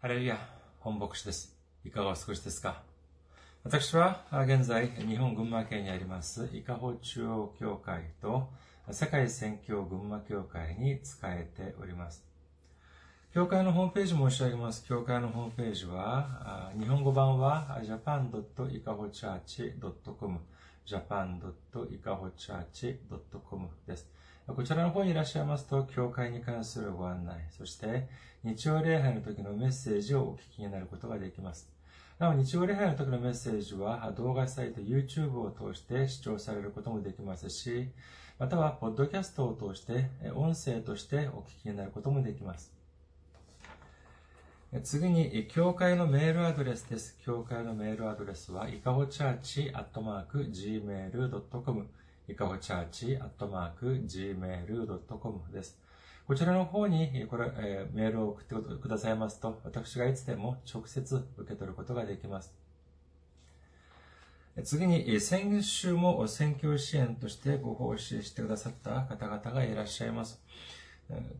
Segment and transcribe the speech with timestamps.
[0.00, 0.38] ハレルヤ、
[0.78, 1.58] 本牧師です。
[1.84, 2.82] いかがお過ごしですか？
[3.64, 8.48] 私は現在、日本群馬県にあります、伊香保中央教会と
[8.92, 12.24] 世界宣教群馬教会に仕えております。
[13.34, 14.86] 教会のホームページ申し上げます。
[14.86, 20.38] 教会のホームページは、日本語版は japan.ikahochurch.com
[20.86, 24.08] japan.ikahochurch.com です。
[24.56, 28.08] こちらの方にいらっしゃいますと、教会に関するご案内、そして
[28.42, 31.70] 日曜礼拝の時のメッセージをお聞きになることができます。
[32.18, 37.90] なお、日曜礼拝の時のメッセージは動画サイト YouTube を通して視聴されることもできますし、
[38.38, 42.72] または、ポッドキャストを通して音声としてお聞きになることもできます。
[44.82, 47.18] 次に、教会のメールアドレスです。
[47.22, 51.86] 教会のメールアドレスは、いかほチャーチアットマーク gmail.com
[52.28, 55.78] いかほチャーチアットマーク gmail.com です。
[56.26, 62.54] こちらの方に、これ、えー、メールを送ってくださいますと、私がいつでも直接受け取ることができます。
[64.62, 70.42] 次に、先週も選挙支援としてご奉仕してくださった方々がいらっしゃいます。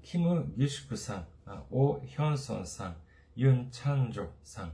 [0.02, 1.26] キム・ギシュクさん、
[1.70, 2.96] オ・ヒョンソンさん、
[3.36, 4.72] ユン・チャンジョさん、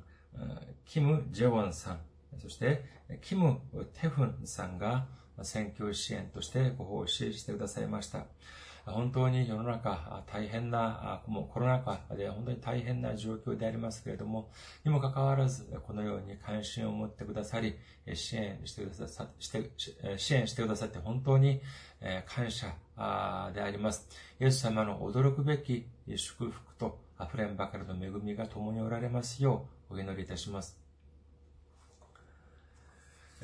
[0.84, 1.98] キム・ジェウォンさん、
[2.38, 2.84] そして、
[3.20, 3.58] キム・
[3.94, 5.08] テフンさんが
[5.42, 8.26] 選挙支援としてご奉仕してくださいました。
[8.86, 14.50] 本当に世の中大変な、もうコロナ禍で本当に大変な状況でありますけれども、
[14.84, 17.76] にもかかわらず、このように関心を持ってくださり、
[18.12, 19.70] 支援してくださして
[20.18, 21.62] 支援してくださって本当に
[22.26, 22.74] 感謝
[23.54, 24.06] であります。
[24.38, 30.83] イエス様の驚くべき祝福と溢れんばかりの恵みが共におられますようお祈りいたします。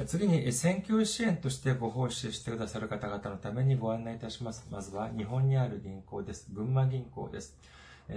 [0.06, 4.66] 次に、選挙支援としてご奉仕してくださる方々のためにご案内いたします。
[4.70, 6.48] まずは、日本にある銀行です。
[6.52, 7.58] 群馬銀行です。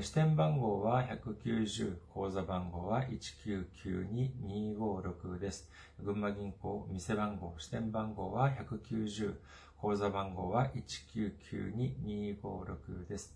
[0.01, 5.69] 支店番号は190、口座番号は1992256です。
[6.01, 9.35] 群馬銀行、店番号、支店番号は190、
[9.77, 10.69] 口座番号は
[11.13, 13.35] 1992256です。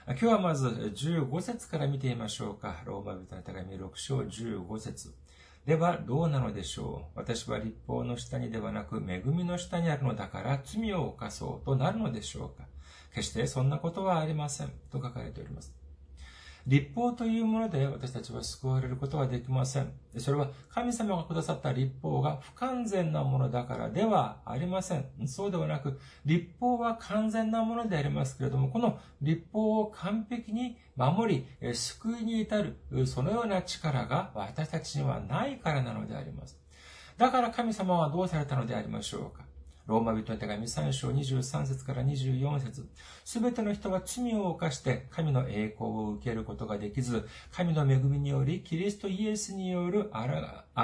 [0.08, 2.82] 今日はまず15節から見てみましょうか。
[2.86, 5.14] ローマ人の手紙6章15節
[5.68, 7.20] ではどうなのでしょう？
[7.20, 12.68] 私は立法の下にではなく恵みの下にあるのだから罪を犯そうとなるのでしょうか？
[13.14, 14.70] 決してそんなことはありません。
[14.92, 15.72] と書かれております。
[16.68, 19.92] 立法というもので私たちは救われることはできません。
[20.18, 25.06] それは神様がくださった立法が不完全なものだからではありません。
[25.28, 36.60] そうではなく、立法は完全なものでありますけれども、この立法を完璧に守り、救いに至る、そのような力が私たちにはないからなのであります。
[37.18, 39.45] だから神様はどうされたのでありましょうか
[39.88, 42.88] ローマ人の手紙3章23節から24節
[43.24, 50.26] すべての人は罪を犯して神の栄光を受けることができず、神の恵みによりキリストイエスによるあ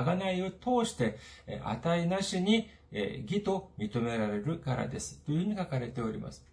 [0.03, 1.17] がないを通して、
[1.63, 5.19] 値なしに義と認められるからです。
[5.25, 6.50] というふうに書かれております。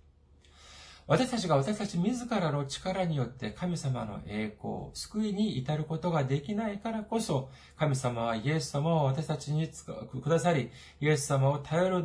[1.08, 9.66] 私たちが私たち自らの力によって神様の栄光、救いに至ることができないからこそ、神様はイエス様を私たちに
[10.22, 10.70] くださり、
[11.00, 12.04] イエス様を頼る、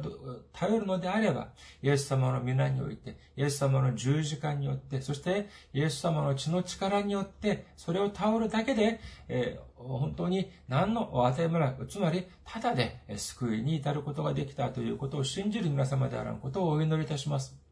[0.53, 1.49] 頼るのであれば、
[1.81, 17.62] イエス様の皆において、イエス様の十字架によって、そしてイエス様の血の力によって、それを頼るだけで、えー、本当に何の与えもない、つまり、ただで救いに至ることができたということを信じる皆様であることをお祈りいたします。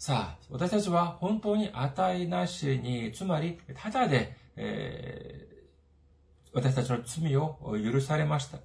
[0.00, 8.60] さあ、私たちは本当に値なしに、つまり、ただで、えー、私たちの罪を許されました。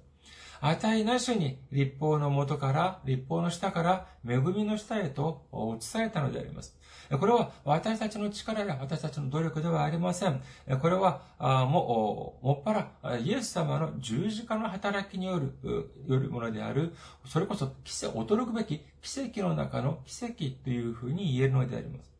[0.60, 5.46] 値なしに立法の元から、立法の下から恵みの下へと
[5.80, 6.76] 移されたのであります。
[7.20, 10.42] これは私たちの力や私たちの努力ではありません。
[10.80, 15.54] これは、も、もっぱら、イエス様の十字架の働きによる、
[16.08, 16.94] よるものである、
[17.26, 22.15] それこそ、驚くべき奇跡の中の奇跡というふうに言えるのであります。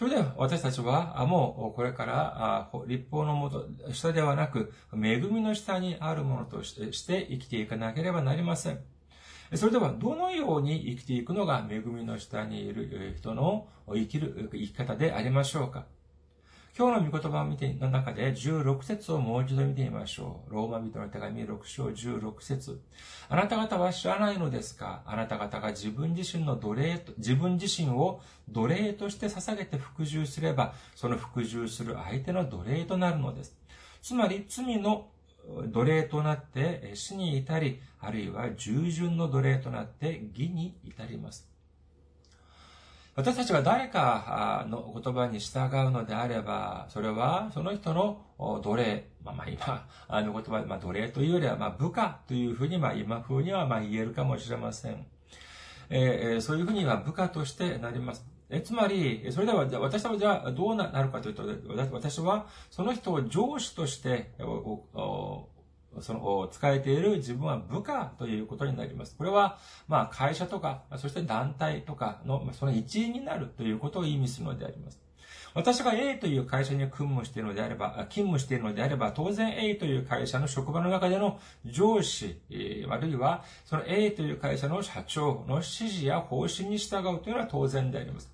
[0.00, 8.80] それでは私たちは、もうこれから、立法のもと、下ではなく、恵みの下にあるものとして生きていかなければなりません。
[9.56, 15.84] それでは、どのように生きていくのが恵みの下にいる人の生きる生き方でありましょうか？
[16.78, 20.54] 今日の御言葉を見て、の中で16節をもう一度見てみましょう。
[20.54, 22.80] ローマ人の手紙6章16節
[23.28, 25.02] あなた方は知らないのですか？
[25.04, 33.54] あなた方が自分自身の奴隷と、自分自身を奴隷として捧げて服従すれば、その服従する相手の奴隷となるのです。
[34.00, 35.08] つまり、罪の
[35.66, 41.49] 奴隷となって死に至り、あるいは従順の奴隷となって義に至ります。
[43.16, 45.58] 私たちが誰かの言葉に従
[45.88, 48.22] うのであれば、それはその人の
[48.62, 55.06] 奴隷、まあ、まあ今、 あの言葉、まあ奴隷というよりは、まあ部下というふうに、まあ今風にはまあ言えるかもしれません。
[55.90, 58.24] えー、そういうふうには部下としてなります。
[58.48, 61.44] えつまり、それでは、私はじゃあどうなるかというと、
[61.92, 64.30] 私はその人を上司として
[66.00, 69.16] その、使えている自分は部下ということになります。
[69.16, 69.58] これは、
[69.88, 75.00] まあ、会社とか、そして団体とかの、その一員になるということを意味するのであります。
[75.52, 82.40] 私が A という会社に勤務しているのであれば、勤務しているのであれば、当然 A という会社の職場の中での上司、
[82.88, 88.30] あるいはその A という会社の社長の指示や方針に従うというのは当然であります。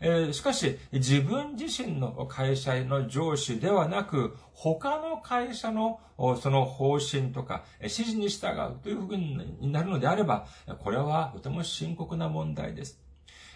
[0.00, 6.00] えしかし、自分自身の会社の上司ではなく、他の会社の
[6.40, 10.46] その方針とか指示に従うというふうになるのであれば、
[10.80, 13.00] これはとても深刻な問題です。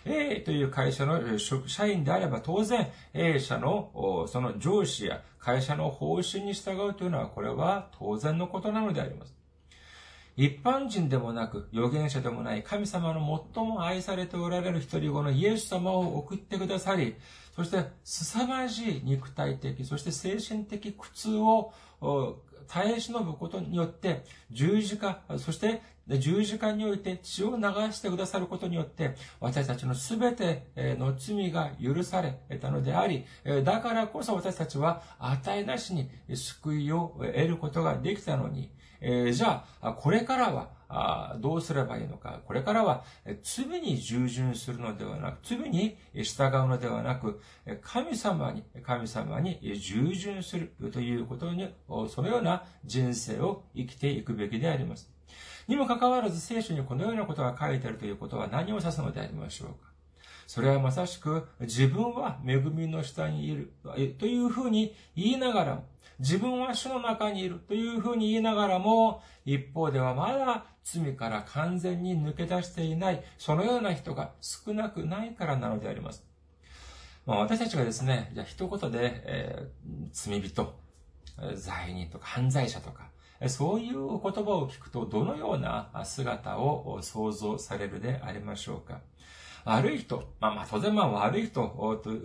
[0.05, 9.40] A という会社の社員であれば当然 A 社のその上司や会社の方針に従うというのはこれは当然のことなのであります。
[10.37, 17.17] 一般人でもなく、預言者でもない神様の最も愛されておられる一人子のイエス様を送ってくださり、
[17.55, 21.73] そして凄まじい肉体的、そして精神的苦痛を
[22.69, 27.63] 耐え忍ぶことによって、十字架、そして十字架において血を流
[27.93, 33.27] してくださることによって、私たちのすべての罪が許されたのであり、
[33.65, 42.41] だからこそ私たちは値なしに救いを得ることができたのに、えー、じゃあ、これからは、あどうすればいいのか。
[42.45, 43.05] これからは、
[43.43, 47.41] 罪に従順するのではなく、罪に従うのではなく、
[47.81, 51.73] 神様に、神様に従順するということに、
[52.09, 55.11] そのような人生を生きていくべきであります。
[55.71, 59.91] にもかかわらず聖書にこのようなことが書いてあるということは何を指すのでありましょうか
[60.49, 63.73] それはまさしく自分は恵みの下にいる
[64.19, 65.85] というふうに言いながらも
[66.21, 76.25] 自分は主の中にいるというふうに言いながらも、一方ではまだ罪から完全に抜け出していない、そのような人が少なくないからなのであります。
[77.27, 80.75] まあ、私たちがですね、じゃあ一言で、えー、罪人、
[81.57, 83.11] 罪人とか犯罪者とか、
[83.49, 89.01] そういう言葉を聞くとどのような姿を想像されるでありましょうか。
[89.65, 91.63] 悪い人、まあまあ当然まあ悪い人、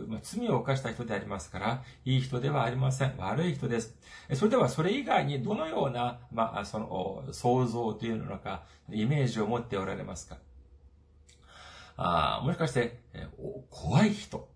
[0.07, 3.15] まあ、罪を犯した人でありますから、いい人ではありません。
[3.17, 3.95] 悪い人です。
[4.33, 10.37] それではそれ以外にどのような、まあその想像というのか、イメージを持っておられますか？
[11.97, 13.27] あもしかして、え
[13.69, 14.49] 怖い人、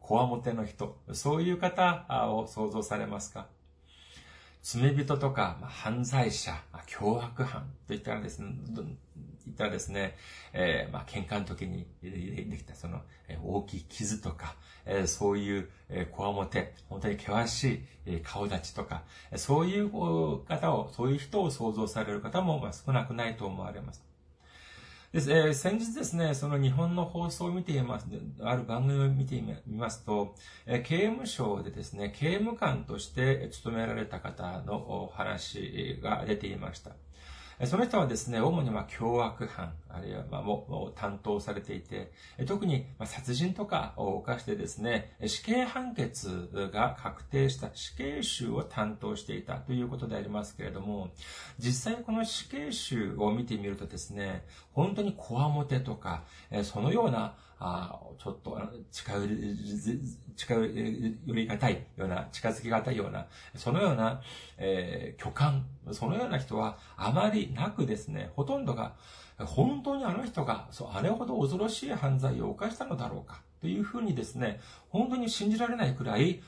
[0.00, 3.46] こわもての人、そういう方を想像されますか？
[4.62, 6.52] 罪人とか、まあ、犯罪者、
[6.88, 8.54] 脅迫犯といったらですね、
[9.48, 10.16] 言ったらですね、
[10.52, 19.02] えー、まあ、喧嘩の時にできたその、え大きい傷とか、えー、そういう、えー、こわもて、本当に険しい、顔立ちとか、
[19.36, 24.07] そういう方を、そういう人を想像される方も、まあ、少なくないと思われます。
[25.18, 28.06] ですえー、先日ですね、その日本の放送を見ています、
[28.40, 29.34] ある番組を見て
[29.66, 36.92] みますと、えー、刑務所でですね、刑務官として勤められた方の話が出ていました。
[37.66, 42.12] その人はですね、主にま凶悪犯、あるいはまを担当されていて、
[42.46, 51.10] 特にま殺人とかを犯してですね、死刑判決が確定した死刑囚を担当していたということでありますけれども、
[51.58, 56.22] 実際この死刑囚を見てみるとですね、本当にこわもてとか、
[56.62, 58.56] そのようなあちょっと
[58.92, 59.56] 近寄り、
[60.36, 64.22] 近寄りがたいような、近づきがたいような、そのような、
[64.58, 68.94] えー、巨漢、そのような人はあまりなくですね、ほとんどが、
[69.38, 76.40] 本当にあの人が、そう、あれほど恐ろしい犯罪を犯したのだろうか、というふうにですね、本当に信じられないくらい、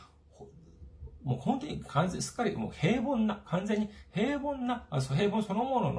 [1.25, 5.93] もう本当に完全、すっかりもう平凡な、完全に平凡な、平凡そのもの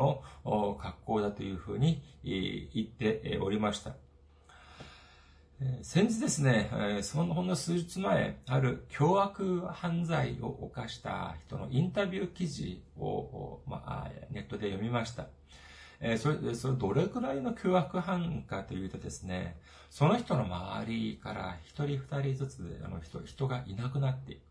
[0.45, 3.95] の格好だというふうに言っておりました。
[5.83, 6.71] 先日ですね、
[7.03, 15.27] そのほんの数日前、ある凶悪犯罪を犯した人のインタビュー記事を、まあ、ネットで読みました。
[16.17, 19.55] それ、それどれくらいの凶悪犯かというとですね、
[19.91, 24.41] その人の周りから一人二人ずつあの人、人がいなくなっていく。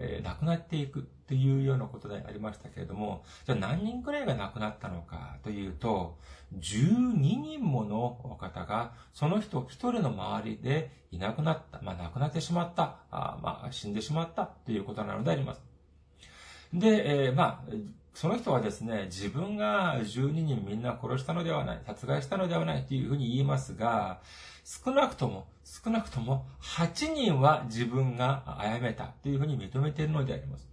[0.00, 6.18] えー、亡くなっていくというようなことでありましたけれども、じゃあ何人くらいが亡くなったのかというと、
[6.58, 15.62] 12人もの方が、その人一人の周りでいなくなった、まあ亡くなってしまった、あまあ死んでしまったということなのであります。
[16.72, 17.72] で、えー、まあ、
[18.14, 24.20] その人はですね、自分が12人みんな殺したのではない、殺害したのではないというふうに言いますが、
[24.70, 30.68] 少なくとも、少なくとも8人は自分が殺めたというふうに認めているのであります。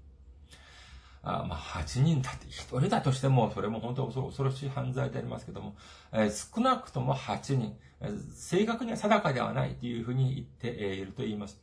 [1.24, 5.76] あまあ、8人だって、1人だとしても、それも本当に恐ろしい犯罪でありますけども、
[6.14, 11.60] えー、少なくとも8人、え正確には定かではないというふうに言っていると言います。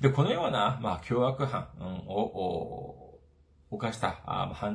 [0.00, 1.68] で、このような、まあ、凶悪犯
[2.08, 3.09] を、
[3.70, 4.20] 犯した、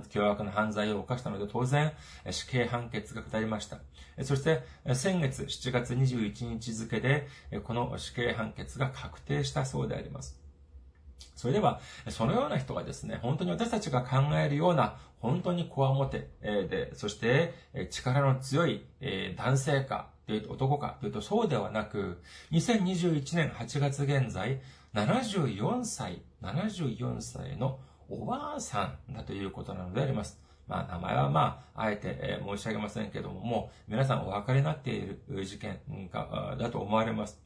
[0.10, 1.92] 凶悪な犯罪を犯したので当然
[2.32, 3.80] 死刑判決が下りました。
[4.24, 7.28] そして先月7月21日付で
[7.64, 10.40] この死刑判決が確定したそうであります。
[11.36, 17.54] それでは、そのような人がですね、本当に私たちが考えるような、本当にこわもてで、そして
[17.90, 18.86] 力の強い
[19.36, 20.10] 男性か、
[20.50, 22.22] 男かというとそうではなく、
[22.52, 24.62] 2021年8月現在、
[24.94, 30.40] 74歳、74歳のおばあさんだということなのであります。
[30.68, 35.80] まあ、名前はまあ、あえて、申し上げませんけども、もう皆さんお分かりになっている事件
[36.12, 37.46] だと思われます。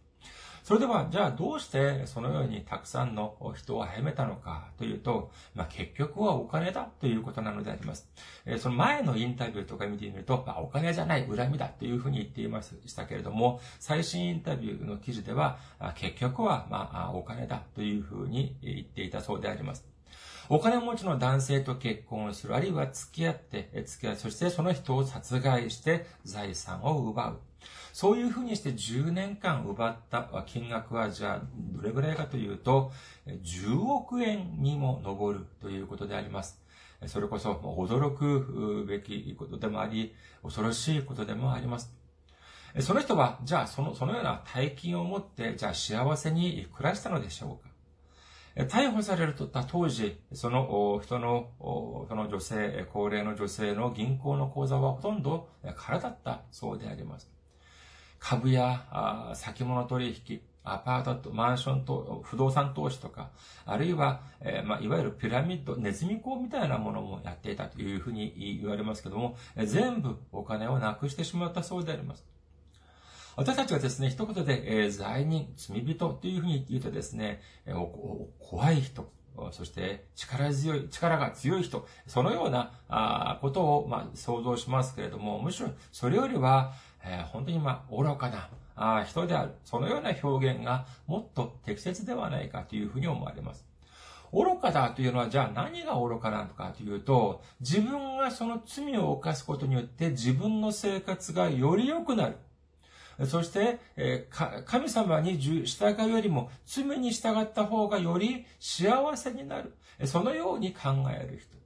[0.63, 8.08] それでは、じゃあどうしてそのようにたくさんの人を殺めたのかというと、まあ、結局はお金だということなのであります。
[8.46, 15.58] えその前のインタビューとか見てみると、まあ、お金じゃない恨みだというふうに言っていましたけれども、最新インタビューの記事では、
[15.96, 19.88] 結局はまあ、お金だというふうに言っていたそうであります。
[20.51, 27.39] お金持ちの男性と結婚する、あるいは付き合って、付き合い、そしてその人を殺害して財産を奪う。
[27.94, 32.91] そういうふうにして10年間奪った金額はじゃあどれぐらいかというと、
[33.27, 36.60] 10億円にも上るということであります。
[37.06, 41.94] それこそ驚くべきことでもあり、恐ろしいことでもあります。
[42.79, 47.68] その人は、じゃあその、そのような大金を持って、じゃあ幸せに暮らしたのでしょうか？
[48.68, 51.51] 逮捕されるとた当時、その人の、
[52.10, 57.30] その女性、高齢の女性の銀行の口座はほとんど空だったそうであります。
[58.20, 63.30] 株や先物取引、アパートと、マンションと、不動産投資とか、
[63.66, 72.25] あるいは、えー、まあ、いわゆるピラミッド、ネズミ講みたいなものもやっていたというふうに言われますけども、全部お金をなくしてしまったそうであります。
[73.39, 77.88] 私たちはですね、一言で、えー、罪人、罪人というふうに言うとですね、えー、
[78.38, 79.10] 怖い人、
[79.51, 89.53] そして力強い、力が強い人、そのようなあことを、まあ、想像しますけれども、むしろそれよりは、えー、本当にまあ、愚かなあ人である。
[89.63, 93.65] そのような表現がもっと適切ではないかというふうに思われます。
[94.34, 102.36] 愚かだというのは、じゃあ何が愚かなのかというと、自分がその罪を犯すことによって自分の生活がより良くなる。
[103.27, 103.79] そして、
[104.65, 109.75] 神様に従うよりも罪に従った方がより幸せになる。
[110.05, 111.57] そのように考える人。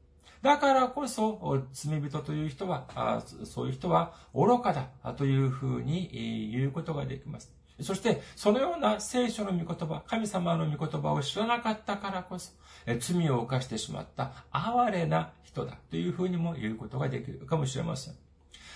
[0.42, 7.54] だからこそ、罪人という人は、そういう人は愚かだというふうに言うことができます。
[7.82, 12.52] そして、そのような聖書の御言葉、神様の御言葉を知らなかったからこそ、
[13.00, 18.16] 罪を犯してしまった哀れな人だというふうにも言うことができるかもしれません。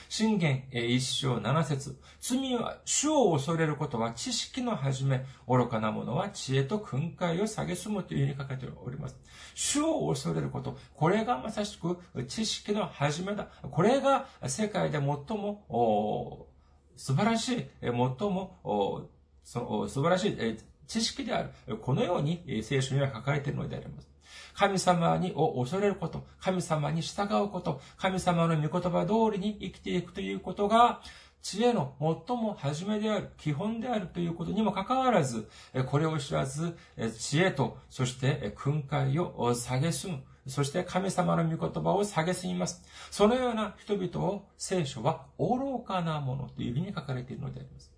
[0.10, 9.18] 信玄一章七節罪は、主を恐れることは知識の始め、愚かな者は知恵と訓戒を蔑むというふうに書かれております。
[9.54, 11.98] 主を恐れること、これがまさしく
[12.28, 13.48] 知識の始めだ。
[13.70, 15.06] これが世界で最
[15.38, 16.48] も
[16.96, 19.10] 素晴らしい、最も
[19.44, 21.78] その素晴らしい知識である。
[21.78, 24.08] このように聖書には書かれているのであります。
[24.54, 31.02] 神様にを恐れること、神様に従うこと、神様の御言葉通りに生きていくということが、
[31.42, 35.48] 知恵の最も初めである、基本であるということにもかかわらず、
[35.86, 36.78] これを知らず、
[37.18, 40.24] 知恵と、そして訓戒を蔑む。
[40.48, 42.82] そして神様の御言葉を蔑みます。
[43.12, 47.97] そのような人々を聖書は愚かなものというふうに書かれているのであります。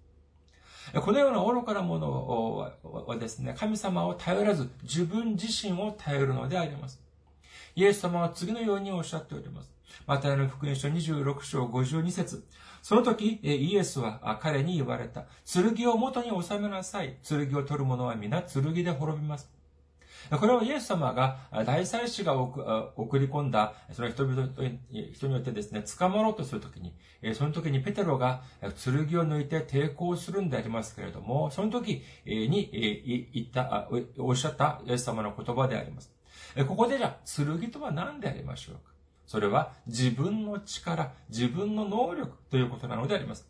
[0.93, 6.99] このような愚かなものはですね、神様を頼らず自分自身を頼るのであります。
[7.75, 9.71] イエス様は次のようにおっしゃっております。
[10.05, 12.43] マタイの福音書26章52節
[12.81, 15.25] その時、イエスは彼に言われた。
[15.45, 17.17] 剣を元に収めなさい。
[17.27, 19.58] 剣を取る者は皆剣で滅びます。
[20.31, 24.49] これはイエス様が大祭司が送り込んだ、その人々、
[25.13, 26.93] 人によってですね、捕まろうとするときに、
[27.33, 28.69] その時にペテロが剣を
[29.25, 36.11] 抜いて抵抗するんでありますけれども、その時に言った、おっしゃったイエス様の言葉であります。
[36.67, 38.81] ここでじゃあ、剣とは何でありましょうか？
[39.25, 43.47] それは自分の力、自分の能力ということなのであります。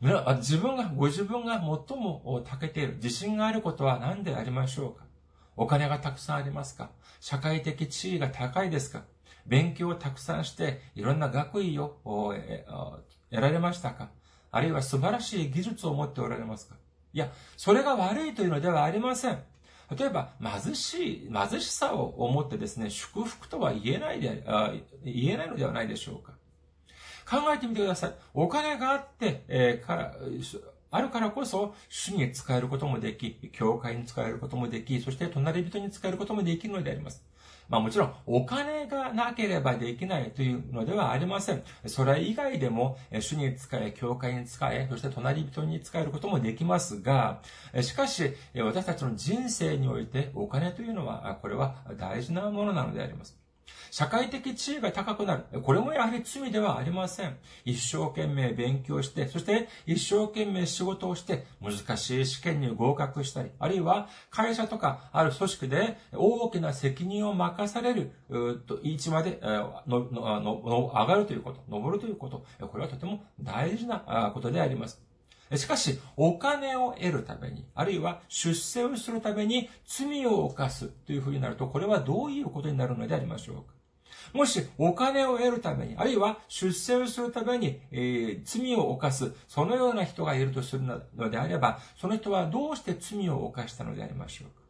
[0.00, 5.04] 自分が、ご自分が最も長けている、自信があることは何でありましょうか？
[5.56, 6.90] お金がたくさんありますか？
[7.20, 9.02] 社会的地位が高いですか？
[9.46, 14.10] 勉強をたくさんして、いろんな学位を得られましたか？
[14.50, 16.76] あるいは素晴らしい技術を持っておられますか？
[17.12, 19.42] いや、それが悪いというのではありません。
[19.96, 24.44] 例えば、貧しい、貧しさを思ってですね、祝福とは言えないで、
[25.04, 26.32] 言えないのではないでしょうか？
[27.28, 28.14] 考えてみてください。
[28.34, 30.14] お金があって、えー、か
[30.90, 37.24] あるからこそ、主に使えることもでき、教会に使えることもでき、そして隣人に使えることもできるのであります。
[37.68, 41.62] まあもちろん、お金がなければできないというのではありません。
[41.86, 47.40] それ以外でも、主に使え、教会に使え、そして隣人に使えることもできますが、
[47.80, 53.39] しかし、私たちの人生においてお金というのは、これは大事なものなのであります。
[53.90, 55.62] 社会的地位が高くなる。
[55.62, 57.36] これもやはり罪ではありません。
[57.64, 68.12] 一生懸命勉強して、そして一生懸命仕事をして、難しい試験に合格したり、あるいは会社とかある組織で大きな責任を任される、
[68.66, 69.40] と、位置まで、
[69.86, 75.09] の、の、の、上がるということ、登るということ、これはとても大事なことであります。
[75.56, 83.62] しかし、お金を得るために、あるいは出世をするために罪を犯すというふうになると、これはどういうことになるのでありましょうか？
[84.32, 94.60] もしお金を得るために、あるいは出世をするために、えー、罪を犯す、そのような人がいるとするのであれば、その人はどうして罪を犯したのでありましょうか？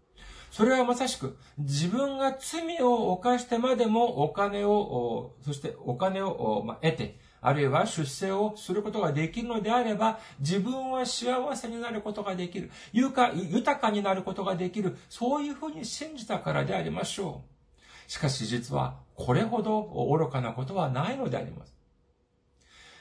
[0.51, 12.71] それはまさしく、自分が罪を犯してまでもお金を、そしてお金を、まあ得て、あるいは出世をすることができるのであれば、自分は幸せになることができる。
[12.93, 14.97] 豊かになることができる。
[15.09, 17.43] そういうふうに信じたからでありましょ
[18.09, 18.11] う。
[18.11, 21.75] しかし実は、これほど愚かなことはないのであります。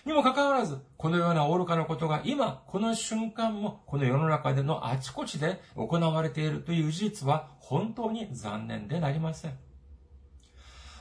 [0.05, 9.57] にもかかわらず、このような愚かなことが今、この瞬間も、この世の中でのあちこちで行われているという事実は、本当に残念でなりません。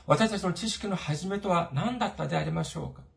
[0.05, 3.08] 私たちの知識の始めとは何だったでありましょうか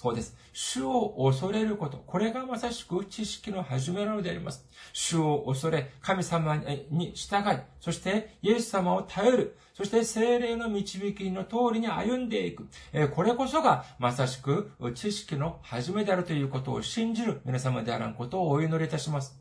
[0.00, 0.36] そうです。
[0.52, 1.96] 主を恐れること。
[1.96, 4.64] これがまさしく知識の始めなのであります。
[4.92, 6.54] 主を恐れ、神様
[6.88, 9.56] に従い、そしてイエス様を頼る。
[9.74, 12.68] そして精霊の導きの通りに歩んでいく。
[13.12, 19.36] これこそがまさしく知識の始めであるということを信じる皆様であらんことをお祈りいたします。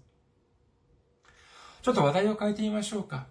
[1.84, 3.28] ちょっと話題を変えてみましょうか。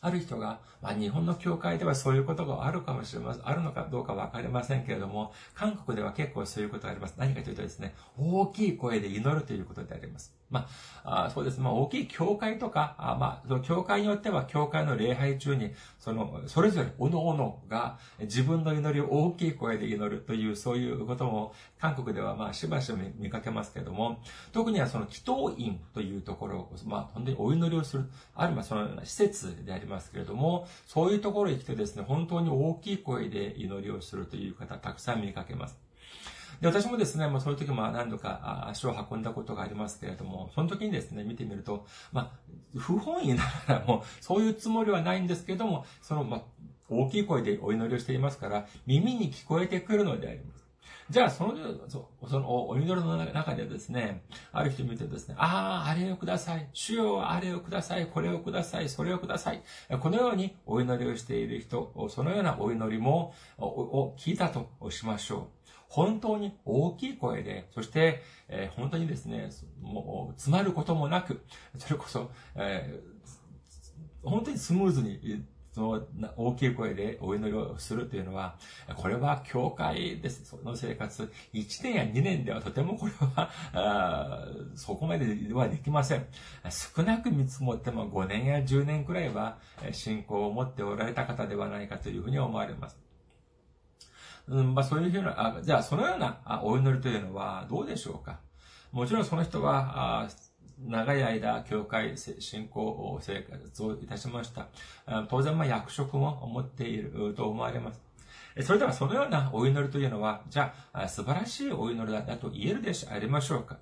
[0.00, 3.48] ある人が、まあ、日本の教会ではそういうことがあるかもしれません。
[3.48, 7.14] あるのかどうかわかりませんけれども、韓国では結構そういうことがあります。
[7.18, 10.34] 何かというとですね、大きい声で祈るということであります。
[10.50, 10.66] ま
[11.04, 11.60] あ、あそうです。
[11.60, 24.20] まあ、大きい教会とか、あまあ、その教会によっては、教会の礼拝中に、その、それぞれ、おのおのが、自分の祈りを大きい声で祈るという、そういうことも、韓国では、まあ、しばしば見かけますけれども、
[24.52, 35.78] 特にはその、祈祷院というところ、まあ、本当にお祈りをする、あるいはその施設でありますけれども、そういうところへ来てですね、本当に大きい声で祈りをするという方、たくさん見かけます。
[36.60, 46.42] で、私もですね、まあそういう時も何度か足を運んだことがありますけれども、その時にですね、見てみると、まあ、不本意ながらも、そういうつもりはないんですけれども、その、まあ、
[46.90, 50.59] 大きい声でお祈りをしていますから、耳に聞こえてくるのであります。
[51.10, 51.54] じゃあ、その、
[52.28, 56.68] そのお祈りの中でですね、ある人見てですね、ああ、あれをください。
[56.72, 58.06] 主よ、あれをください。
[58.06, 58.88] これをください。
[58.88, 59.62] それをください。
[59.98, 65.70] このようにお祈りをしている人、そのようなお祈りも、を聞いたとしましょう。
[65.88, 69.50] 本当に大きい声で、そして、えー、本当にですね、
[69.82, 71.44] もう、詰まることもなく、
[71.76, 75.44] それこそ、えー、本当にスムーズに
[75.80, 76.02] その
[76.36, 78.56] 大きい声でお祈りをするというのは、
[78.96, 80.44] これは教会です。
[80.44, 83.12] その生活、1年や2年ではとてもこれ
[83.72, 86.26] は、そこまではできません。
[86.68, 89.56] 少なく見積もっても5年や10年くらいは
[89.92, 92.98] 信仰を持っておられた方ではないかというふうに思われます。
[94.48, 98.40] うんまあ、そういうふうな、あじゃあそのようなお祈りというのはどうでしょうか？
[98.92, 100.28] もちろんその人は、
[100.86, 104.68] 長い間、教会、信仰生活をいたしました。
[105.28, 108.00] 当然、ま、役職も持っていると思われます。
[108.62, 113.78] それでは、そのようなお祈りというのは、じゃあ、素晴らしいお祈りだと言えるでしありましょうか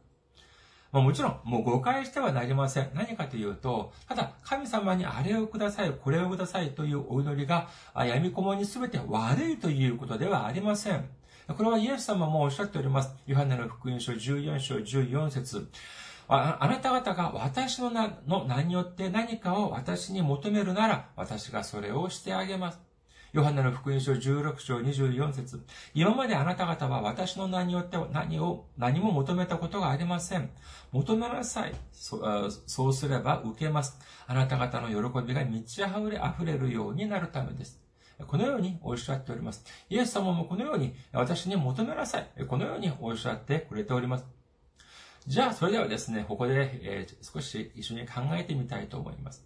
[0.90, 2.90] ま、もちろん、もう誤解してはなりません。
[2.94, 11.08] 何かというと、ただ、神様にあれをください、これをくださいというお祈りが、闇雲に全て悪いということではありません。
[11.56, 13.14] これはイエス様もおっしゃっております。
[13.26, 15.68] ヨハネの福音書14章14節
[16.28, 22.88] ああなた方が私の名の名によって何かを私に求めるなら、私がそれをしてあげます。
[23.32, 25.62] ヨハネの福音書16章24節
[25.92, 30.50] 今まであなた方は私の名によって何を、何も求めたことがありません。
[30.92, 31.74] 求めなさい。
[31.92, 33.98] そそうすれば受けます。
[34.26, 37.80] あなた方の喜びが満ち溢れ、溢れるようになるためです。
[38.26, 39.64] このようにおっしゃっております。
[39.88, 42.44] イエス様もこのように私に求めなさい。
[42.46, 44.37] このようにおっしゃってくれております。
[45.26, 49.44] じゃあ、それではですね、ここで、えー、少し一緒に考えてみたいと思います。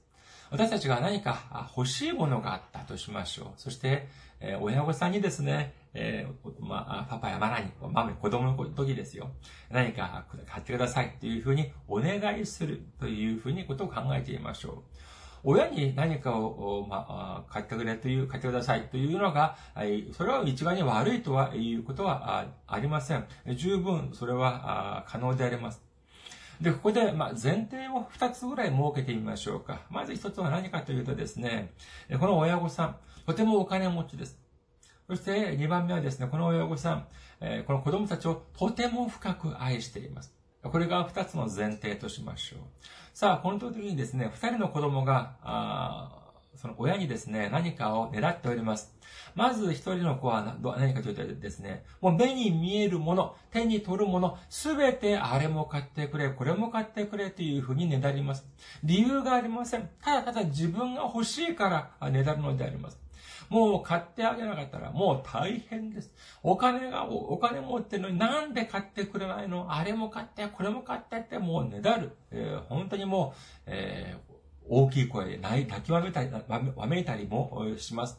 [0.51, 3.49] 私たちが何か欲しいものがあったとしましょう。
[3.57, 4.07] そして、
[4.39, 9.31] えー、親御さんにですね、えー、まあ、パパやママに、ママに子供の時ですよ。
[9.71, 14.83] 何か買ってくださいというふうにお願いするというふうにことを考えてみましょう。
[15.45, 19.57] 親に何かを、まあ、買ってくれという、買ってくださいというのが、
[20.13, 23.27] それは一概に悪いとはいうことはありません。
[23.57, 25.83] 十分それは可能であります。
[26.61, 29.81] で、ここで、まあ、前提を二つぐらい設けてみましょうか。
[29.91, 31.73] まず一つは何かというとですね、
[32.21, 34.39] この親御さん、とてもお金持ちです。
[35.09, 37.07] そして二番目はですね、この親御さん、
[37.67, 40.33] この子供たちをとても深く愛しています。
[40.63, 42.61] これが二つの前提としましょう。
[43.13, 46.19] さあ、この時にですね、二人の子供が、あ
[46.55, 48.95] その親にですね、何かを狙っております。
[49.35, 58.47] まず一人の子は何かというとですね、もう目に見えるもの、手に取るもの、すべてあれも買ってくれ、これも買ってくれというふうにねだります。
[58.85, 59.89] 理由がありません。
[60.03, 63.02] ただただ自分が欲しいからねだるのであります。
[63.53, 66.11] もう買ってあげなかったらもう大変です。
[66.43, 69.67] お金が、お金持ってるのになんで買ってくれないの？
[69.75, 72.13] あれも買って、これも買ってってもうねだる。
[72.31, 74.33] えー、本当にもう、えー、
[74.71, 76.31] 大きい声で泣きわめたり、
[76.77, 78.19] わめいたりもします。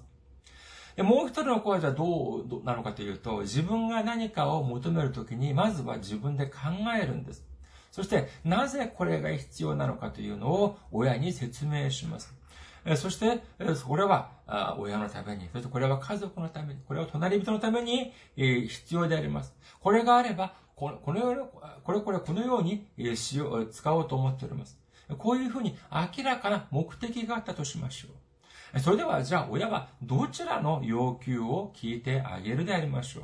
[0.95, 6.59] でもう一人の子はじゃどうなのかというと、自分が何かを求めるときに、まずは自分で考
[6.95, 7.43] えるんです。
[7.91, 12.35] そして、なぜこれが必要なのかというのを親に説明します。
[12.95, 13.41] そして、
[13.85, 14.31] これは
[14.77, 19.53] 親のために、そしてこれは家族のために、これは隣人のために必要であります。
[19.79, 21.41] これがあれば、このように、
[21.83, 22.85] これこれこのように
[23.71, 24.77] 使おうと思っております。
[25.17, 25.77] こういうふうに
[26.17, 28.07] 明らかな目的があったとしましょ
[28.75, 28.79] う。
[28.79, 33.23] それでは、じゃあ親はどちらの要求を聞いてあげるでありましょう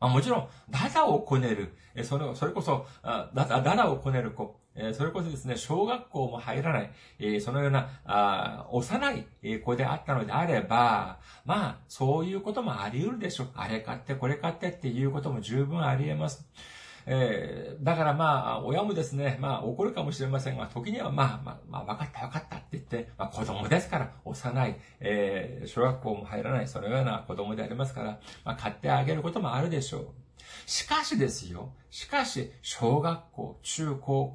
[0.00, 1.74] かもちろん、ダダをこねる。
[2.04, 4.57] それそれこそ、ダダダダをこねる子。
[4.92, 6.82] それこそですね、小学校も入らな
[7.28, 9.12] い、そのような、あ幼
[9.42, 13.48] い子であったのであれば、まあ、そういうこともあり得るでしょう。
[13.54, 16.48] あれ買って、これ買ってっていうことも十分あり得ます。
[17.10, 30.27] えー、だからまあ、親もですね、まあ怒るかもしれませんが、時にはまあ、まあ、まあ、分かった分かったって言って、まあ子供ですから、幼い、えー、小学校も入らない、そのような子供でありますから、まあ買ってあげることもあるでしょう。
[30.66, 31.70] しかしですよ。
[31.90, 34.26] しかし、小学校、中高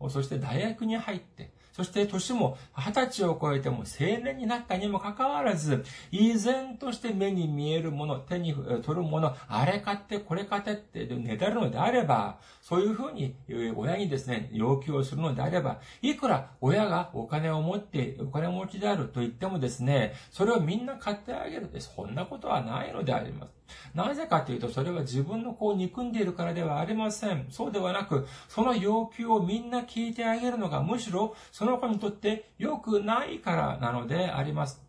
[0.00, 12.38] 校、そして大学に入って、そして年も二十歳を超えても青年になったにもかかわらず、依然として目に見えるもの、手に取るもの、あれ買ってこれ買ってってねだるのであれば、
[12.68, 13.36] そういうふうに
[13.76, 23.52] 親にですね、要求をするのであれば、いくら親がお金を持って、お金持ちであると言ってもですね、それをみんな買ってあげるって、そんなことはないのであります。
[23.94, 27.46] なぜかというと、それは自分の子を憎んでいるからではありません。
[27.50, 34.85] そうではなく、その要求をみんな聞いてあげるのが、むしろその子にとって良くないからなのであります。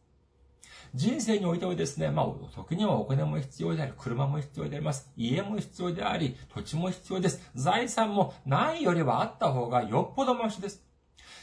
[0.95, 5.12] 人生においてはですね、まあ、時にはお金も必要であり、車も必要であります。
[5.15, 7.52] 家も必要であり、土地も必要です。
[7.56, 10.84] 財産もないよりはあった方がよっぽどマシです。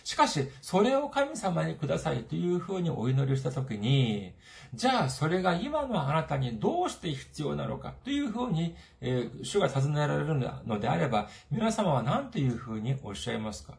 [0.03, 4.35] しかし、それを神様にくださいというふうにお祈りしたときに、
[4.75, 10.35] じゃあそれが今のあなたにどうして必要なのかというふうに、えー、主が尋ねられる
[10.67, 13.79] のであれば、皆様は何というふうにおっしゃいますか？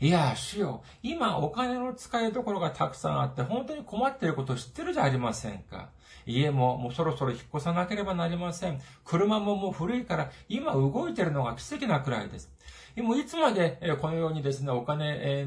[0.00, 5.90] いや、主よ、今お金の使いどころがたくさんあって、本当に困っていることを知ってるじゃありませんか。
[6.26, 8.80] 家ももうそろそろ引っ越さなければなりません。
[9.04, 12.50] 車ももう古いから、今動いてるのが奇跡なくらいです。
[12.96, 15.46] もいつまでこのようにですね、お金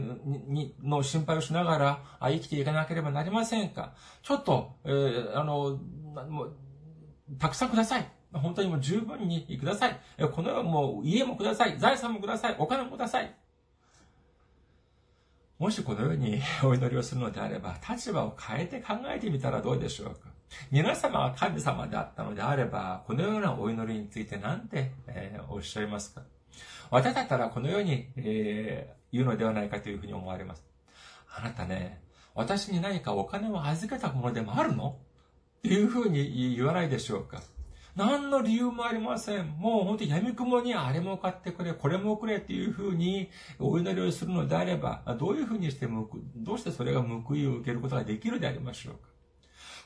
[0.84, 5.80] の心配をしながら生きていかなければなりませんかちょっと、えー、あの、
[6.30, 6.56] もう、
[7.40, 8.12] たくさんください。
[8.34, 10.00] 本当にもう十分にください。
[10.34, 11.80] この世もう家もください。
[11.80, 12.56] 財産もください。
[12.60, 13.34] お金もください。
[15.60, 20.30] もしこのように お祈りをするのであれば、立場を変えて考えてみたらどうでしょうか？
[20.72, 26.22] 皆様が神様であったのであれば、このようなお祈りについて何て、えー、おっしゃいますか？
[26.91, 30.63] 私だったらこのように、えー、言うのではないかというふうに思われます。
[31.36, 32.02] あなたね、
[32.36, 34.98] 私に何かお金を預けたものでもあるの？
[35.60, 37.41] っていうふうに言わないでしょうか？
[37.98, 39.48] 何の理由もありません。
[39.58, 45.94] もう本当に闇雲にあれも買ってくれ、これもくれっていうふうにお祈りをするのであれば、どういうふうにしてく、
[46.36, 49.00] どうしてそれが報いを受けることができるでありましょうか。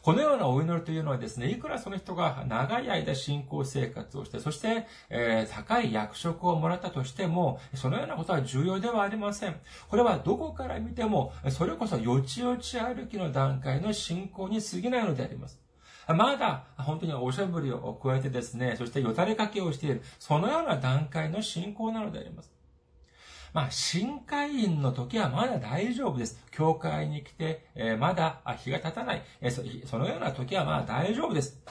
[0.01, 9.55] このようなお祈りというのはですね、いくらその人が長い間信仰生活をして、そして、えー、高い役職をもらったとしても、そのようなことは重要ではありません。
[9.87, 15.61] これはどこから見ても、それこそよちよち歩きの段階の信仰に過ぎないのであります。
[16.07, 22.51] まだ本当におしゃぶりを加えてですね、そしてよたれかけをしている、そのような段階の信仰なのであります。
[23.53, 26.41] まあ、新会員の時はまだ大丈夫です。
[26.51, 31.61] 教会に来て、えー、まだ日が経たない、えー、そのような時はまだ大丈夫です。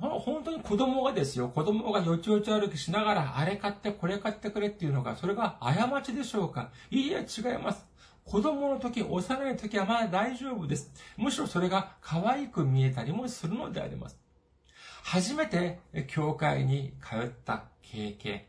[0.00, 6.70] 本当に子供がですよ、子供がよちよち歩きしながら、あれ買って、これ買ってくれっていうのが、それが過ちでしょうか？
[6.90, 7.84] いいえ、違います。
[8.30, 10.92] 子供の時、幼い時はまだ大丈夫です。
[11.16, 14.16] むしろそれが可愛く見えたりもするのであります。
[15.02, 18.42] 初めて教会に通った経験、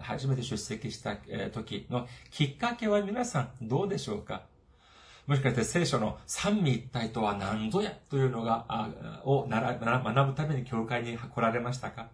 [0.00, 1.16] 初めて出席した
[1.52, 4.44] 時のきっかけは皆さんどうでしょうか？
[5.26, 8.64] もしかして聖書の三位一体とは何ぞやというのが、
[9.24, 12.08] を学ぶために教会に来られましたか？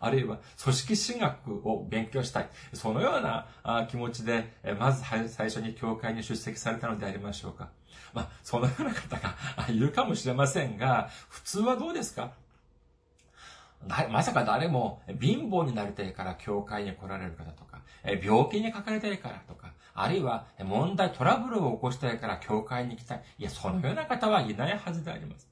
[0.00, 2.48] あるいは組織進学を勉強したい。
[2.72, 7.70] そのような気持ちで、まず最初に教会に出席されたのでありましょうか。
[8.14, 9.34] まあ、そのような方が
[9.68, 12.32] いるかもしれませんが、普通はどうですか？
[14.10, 17.80] まさか誰も貧乏になりたいから教会に来られる方とか、
[18.22, 23.22] 病気にかかりたいからとか、あるいは問題、トラブルを起こしたいから教会に来たい。
[23.38, 25.48] いや、そのような方はいないはずであります。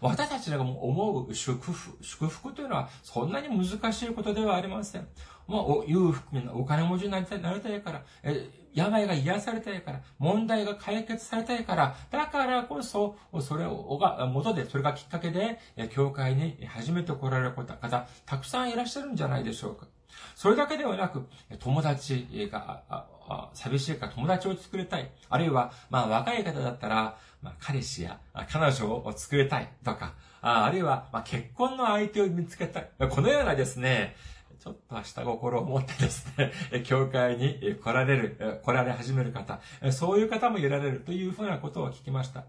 [0.00, 5.08] 私たちが思う祝福、祝福というのはそんなに難しいことではありません。
[5.48, 19.86] まあ、裕福にお金持ちになりたい、なりたいから、え病が癒されたいから、問題が解決されたいから、だからこそ、それをが、元で、それがきっかけで、え教会に初めて来られる方、たくさんいらっしゃるんじゃないでしょうか。
[20.34, 21.26] それだけではなく、
[21.58, 23.06] 友達が、
[23.54, 25.10] 寂しいから友達を作りたい。
[25.30, 28.20] あるいは、まあ若い方だったら、まあ彼氏や
[28.50, 32.90] 彼女を作りたいとか、あるいは、まあ結婚の相手を見つけたい。
[33.10, 34.16] このようなですね、
[34.60, 36.52] ちょっと下心を持ってですね、
[36.84, 39.60] 教会に来られる、来られ始める方、
[39.92, 42.44] そういう方もいられるというふうなことを聞きました。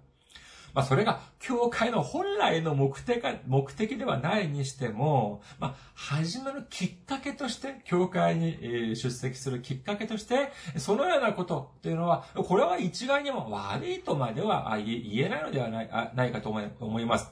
[0.73, 17.32] まあ、それが、教会の本来の目的目的ではないにしても、まあ、始めるきっかけとして、教会に出席するきっかけとして、そのようなことというのは、これは一概にも悪いとまでは言えないのではないないかと思います。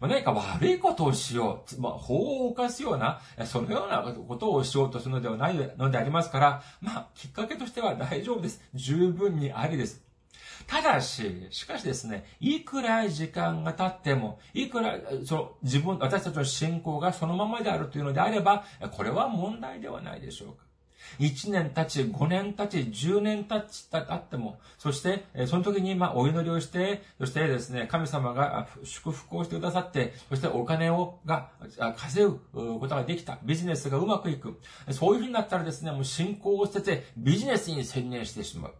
[0.00, 8.60] 何か悪いことをしよう、まあ、法を犯すような、そのようなことをしようとするのではないのでありますから、まあ、きっかけとしては大丈夫です。
[8.74, 10.05] 十分にありです。
[10.66, 20.66] ただし、しかしですね、いくら時間が経っても、いくら、その、自分、私たちの信仰がそのままであるというのであれば、これは問題ではないでしょうか。
[21.20, 31.50] 1年経ち、5年経ち、10年経ち、経っても、そして、その時に、まあ、お祈りをして、そしてですね、神様が祝福をしてくださって、そしてお金を、が、
[31.96, 32.40] 稼ぐ
[32.80, 33.38] ことができた。
[33.44, 34.60] ビジネスがうまくいく。
[34.90, 38.74] そういうふうになったらですね、もう信仰を捨てて、ビジネスに専念してしまう。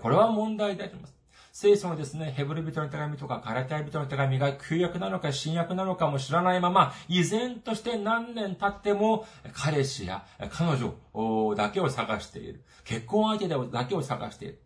[0.00, 1.14] これは問題であります。
[1.52, 12.62] 聖書のですね、ヘブル人の手紙とかガラテヤ人の手紙が旧約なのか新約なのかも知らないまま、依然として何年経っても彼氏や彼女だけを探している。
[12.84, 14.62] 結婚相手だけを探している。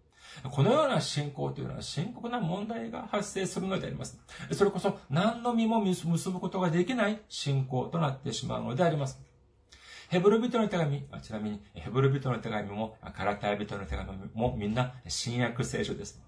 [0.50, 4.20] このような信仰というのは深刻な問題が発生するのであります。
[4.52, 9.25] それこそ何の実も結ぶことができない信仰となってしまうのであります。
[10.08, 16.20] ヘブル人の手紙、ちなみに、ヘブル人の手紙も、カラタイ人の手紙もみんな新約聖書です。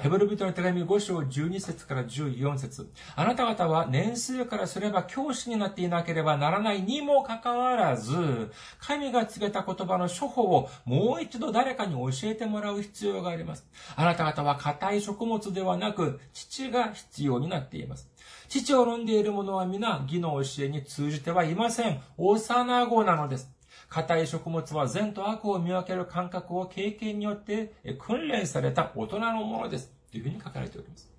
[0.00, 13.66] ヘブル人の手紙5章12節から14節あなた方は年数からすれば教師になっていなければならないにもかかわらず、神が告げた言葉の処方をもう一度誰かに教えてもらう必要があります。
[13.96, 18.11] あなた方は硬い食物ではなく、父が必要になっています。
[18.48, 22.00] 父を論んでいる者は皆義の教えに通じてはいません。
[22.16, 23.50] 幼子なのです。
[23.88, 29.92] 硬い食物は善と悪を見分ける感覚を経験によって訓練された大人のものです。
[30.10, 31.10] というふうに書かれております。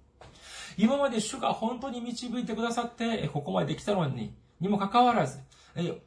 [0.77, 5.39] 今まで主が本当に導いてくださって、ここまで来たのに、にもかかわらず、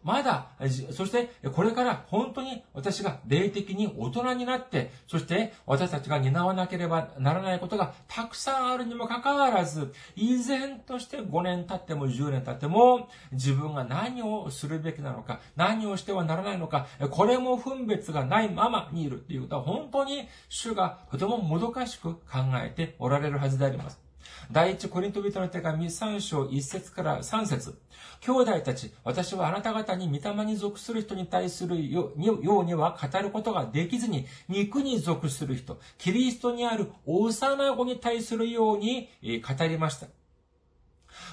[0.03, 0.51] まだ、
[0.93, 22.21] そしてこれから本当に私が霊的に大人になって、そして私たちが担わなければならないことがたくさんあるにもかかわらず、依然として5年経っても10年経っても、自分が何をするべきなのか、何をしてはならないのか、これも分別がないままにいるということは本当に主がとてももどかしく考
[22.63, 24.06] えておられるはずであります。
[24.51, 27.79] 第一コリント人の手紙3章1節から3節
[28.21, 40.07] 兄弟たち、私はあなた方に御霊に属する人に対するようには語ることができずに、肉に属する人、キリストにある幼子に対するように語りました。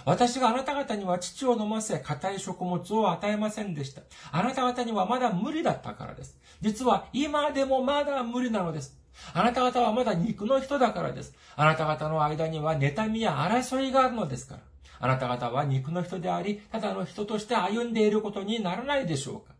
[0.05, 4.01] 私があなた方には父を飲ませ、硬い食物を与えませんでした。
[4.31, 6.37] あなた方にはまだ無理だったからです。
[6.61, 8.97] 実は今でもまだ無理なのです。
[9.33, 11.33] あなた方はまだ肉の人だからです。
[11.55, 14.61] あなた方の間には妬みや争いがあるのですから。
[14.99, 19.53] あなた方は肉の人であり、ただの人として歩んでいることにならないでしょうか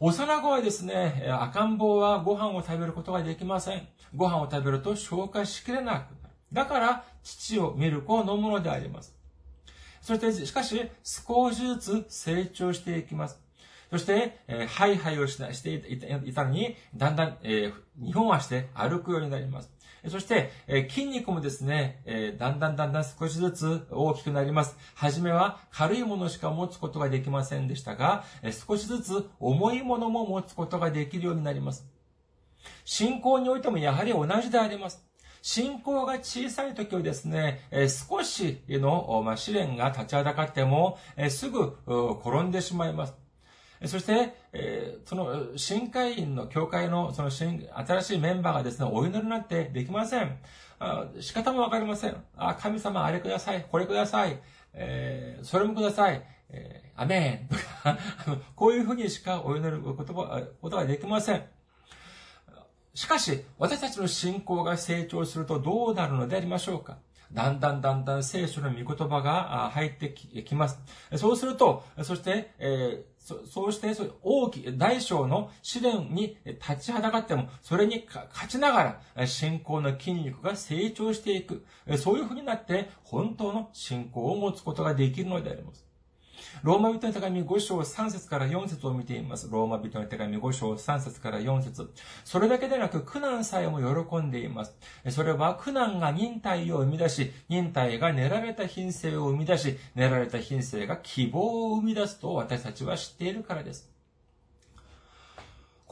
[0.00, 3.86] 幼子はですね、赤ん坊はご飯を食べることができません。
[4.16, 6.34] ご飯を食べると消化しきれなくなる。
[6.52, 9.14] だから、父をミルクを飲むのであります。
[10.00, 13.40] そして、しかし、少しずつ成長していきます。
[13.92, 19.70] そして、えー、ハイハイをしていたのに、だんだん、えー、日本足で歩くようになります。
[20.08, 24.78] そして、え筋肉もですね、えだんだんだんだん少しずつ大きくなります。
[24.94, 31.86] はじめは軽いものしか持つことができませんでしたが、え少しずつ重いものも持つことができるようになります。
[32.86, 35.06] 信仰においてもやはり同じであります。
[35.42, 43.21] 信仰が小さい時はですね、え少しの、ま試練が立ちはだかっても、えすぐ転んでしまいます。
[43.86, 50.38] そして、えー、その、新会員の教会の、その新、新しいメンバーがですね、お祈りになってできません。
[50.78, 52.16] あ仕方もわかりません。
[52.36, 53.66] あ、神様、あれください。
[53.70, 54.38] これください。
[54.74, 56.22] えー、それもください。
[56.50, 57.98] えー、アメンとか
[58.54, 61.44] こういうふうにしかお祈ることことができません。
[62.94, 66.98] しかし、私たちの信仰が成長するとどうなるのでありましょうか
[67.32, 70.78] だんだんだんだん聖書の御言葉が入ってきます。
[71.16, 81.64] そうすると、そして、えーそそうして、大きい、大小の試練に立ちはだかっても、それに勝ちながら、信仰の筋肉が成長していく。
[81.98, 85.91] そういうふうになって、本当の信仰を持つことができるのであります。
[86.62, 89.48] ローマ人の手紙5章3節から4節を見ています。
[89.50, 91.90] ローマ人の手紙5章3節から4節
[92.24, 94.76] それだけでなく苦難さえも喜んでいます。
[95.10, 103.90] それは苦難が忍耐を生み出し、忍耐が練られた品性を生み出し、練られた品性が希望を生み出すと私たちは知っているからです。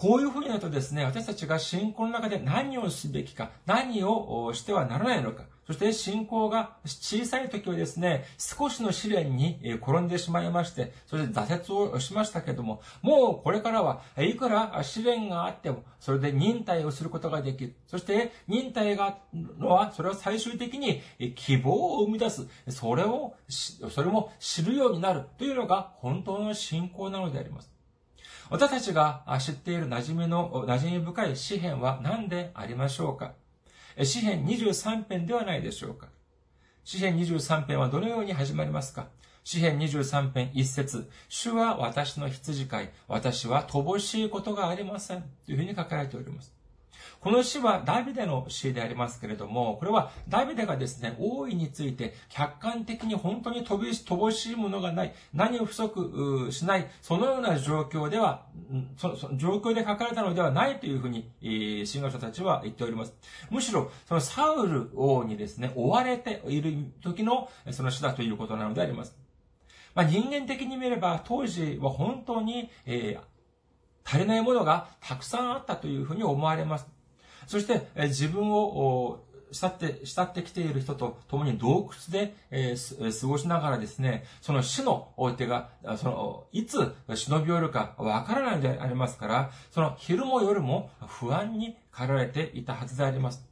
[0.01, 17.77] こういうふうになるとですね、私たちが信仰の中で何をすべきか、何をしてはならないのか、そして信仰が小さい時はですね、少しの試練に転んでしまいまして、そして挫折をしましたけども、もうこれからはいくら試練があっても、それで忍耐をすることができる。
[17.87, 21.03] そして忍耐がのは、それは最終的に
[21.37, 22.49] 希望を生み出す。
[22.69, 27.71] それを、それも知るようになるというのが本当の信仰なのであります。
[28.51, 33.35] 私たちが知っている馴染みの、馴染み深い詩篇は何でありましょうか
[34.03, 36.09] 詩編23編ではないでしょうか。
[36.85, 39.09] 詩編23編はどのように始まりますか
[39.45, 45.25] 詩編23編1節主は私の羊飼い、私は乏しいことがありません。
[45.45, 46.60] というふうに書かれております。
[47.21, 58.47] この詩はダビデの詩でありますけれども、これはダビデがですね、大いについて客観的に本当に乏しいものがない、何を不足しない、そのような状況では、
[58.97, 63.15] そそ状況で書かれたのではないというふうに、えー、信者たちは言っております。
[63.51, 69.15] むしろ、そのサウル王にですね、追われている時のその詩だということなのであります。
[69.95, 73.31] まあ、人間的に見れば、当時は本当に、えー
[74.03, 77.00] 足りないものがたくさんあったというふうに思われます。
[77.51, 93.45] そして、え自分を慕って、慕ってきている人と共に洞窟で、えー、過ごしながらですね、その死の手が、その、いつ忍び寄るかわからないのでありますから、その昼も夜も不安に駆られていたはずであります。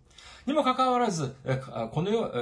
[0.47, 1.35] にもかかわらず、
[1.91, 2.33] このよ、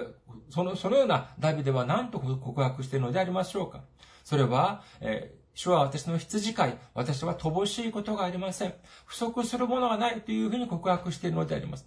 [0.51, 3.81] その、そのようなダビデは何と告白しているのでありましょうか
[4.25, 6.79] それは、えー主は私の羊飼い。
[6.93, 8.75] 私は乏しいことがありません。
[9.07, 11.87] 不足するものがないというふうに告白しているのであります。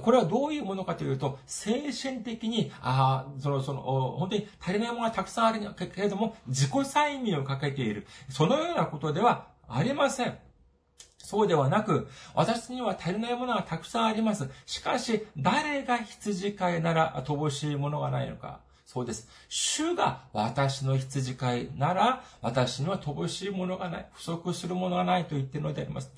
[0.00, 8.06] これはどういうものかというと、精神的に、ああ、その、その、本当に足りないものがたくさんあるけれども、自己催眠をかけている。
[8.28, 10.38] そのようなことではありません。
[11.18, 14.48] そうではなく、私には足りないものがたくさんあります。
[14.64, 18.60] しかし、誰が羊飼いなら乏しいものがないのか。
[18.92, 19.26] そうです。
[19.48, 26.12] 主が私の羊飼いなら、私には乏しいものがない、不足するものがないと言っているのであります。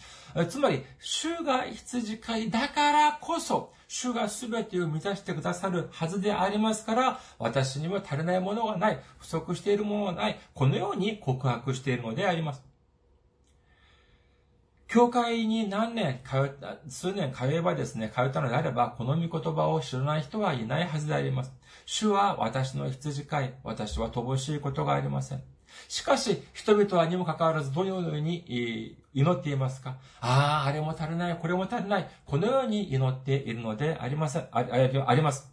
[0.48, 12.74] つまり、主が羊飼いだからこそ、主が全てを満たしてくださるはずでありますから、私には足りないものがない、不足しているものがない、このように告白しているのであります。
[14.88, 21.52] 教会に何年通った、数年通えばですね、通ったのであれば、この御言葉を知らない人はいないはずであります。
[21.86, 25.42] 主は私の羊飼い、私は乏しいことがありません。
[25.88, 29.96] しかし、人々はにもかかわらずどのように祈っていますか？
[30.20, 32.08] ああ、あれも足りない、これも足りない。
[32.24, 34.64] このように祈っているのでありません、あ
[35.06, 35.52] あります。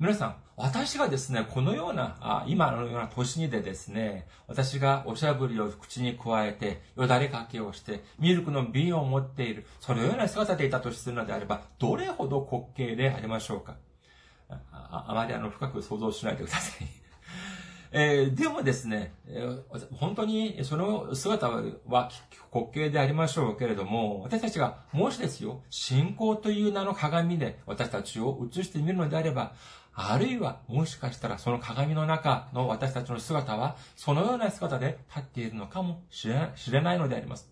[0.00, 13.76] 皆さん、私がですね、このような、あ今のような年にでですね、私がおしゃぶりを口に加えて、よだれかけをして、ミルクの瓶を持っている、そのような姿でいたとするのであれば、どれほど滑稽でありましょうか？
[14.90, 16.86] ああまりあの深く想像しないでください。
[17.92, 22.10] えー、でもですね、えー、本当にその姿は滑
[22.72, 29.54] 稽でありましょうけれども、私たちがもしですよ、信仰という名の鏡で私たちを映してみるのであれば、
[29.92, 37.50] あるいはもしかしたらその鏡の中の私たちの姿は、そのような姿で立っているのかもしれないのであります。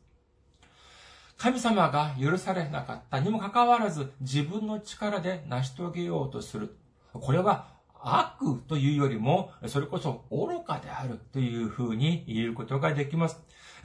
[1.38, 6.76] 神様が許されなかったにもかかわらず自分の力で成し遂げようとする。
[7.12, 7.68] これは
[8.00, 13.40] 悪というよりも、それこそ愚かであるというふうに言えることができます。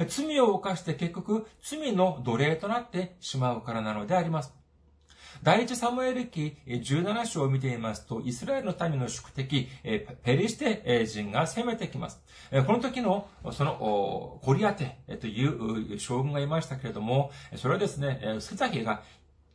[0.07, 4.53] 罪を犯して結局罪の奴隷となってしまうからなのであります。
[5.41, 9.67] 第一サムエル記17章を見ていますと、イスラエルの民の宿敵、
[10.24, 12.21] ペリシテ人が攻めてきます。
[12.65, 15.45] この時の、その、コリアテとい
[15.95, 19.01] う将軍がいましたけれども、それはですね、背丈が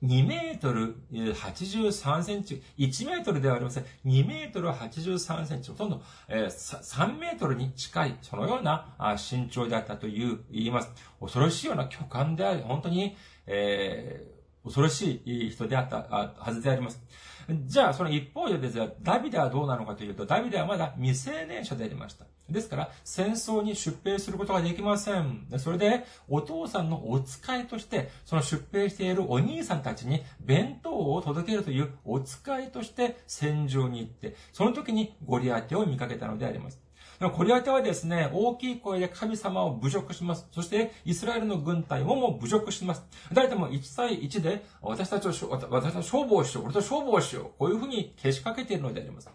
[0.05, 3.85] 2メートル83センチ、1メートルではありません。
[4.05, 8.95] 2メートル83センチ、ほとんど3メートルに近い、そのような
[9.31, 10.91] 身長であったという、言います。
[11.21, 17.03] 恐ろしいような巨漢であり、本当に、えー、恐ろしい人であったはずであります。
[17.67, 22.27] じゃあ、その一方でですね、ダビデはどうなのかというと、ダビデはまだ未成年者でありました。
[22.51, 25.47] ですから、戦争に出兵することができません。
[25.57, 36.88] それで、お父さんのお使いとして、その出兵しているお兄さんたちに弁当を届けるというお使いとして戦場に行って、その時にゴリアテを見かけたのであります。
[37.21, 40.47] ゴリアテはですね、大きい声で神様を侮辱します。
[40.53, 43.05] そして、イスラエルの軍隊をも侮辱します。
[43.33, 46.65] 誰でも1対1で、私たちを、私たち勝負をしよう。
[46.67, 47.59] 俺と勝負をしよう。
[47.59, 49.29] こういうふうにけしかけているのであります。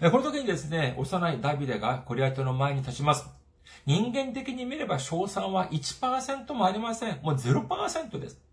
[0.00, 3.26] この時にですね、幼いダビデがコリアテの前に立ちます。
[3.86, 7.20] 人間的に見れば賞賛は1%もありません。
[7.22, 8.43] もう0%です。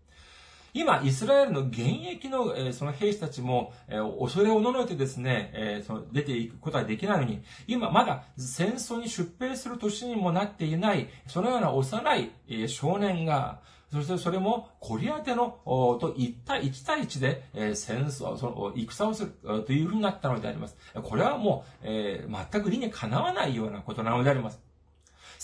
[0.74, 13.60] 今、イスラエルの現役の、え、その兵士たちも、え、恐れをののいてですね、え、その出ていくことはできないのに、今まだ戦争に出兵する年にもなっていない、そのような幼い、え、少年が、
[13.92, 20.78] そしてそれもコリアテのと1対1対1で、え、戦争、その戦をするというふうになったのであります。
[21.02, 24.71] これはもう、え、全く理にかなわないようなことなのであります。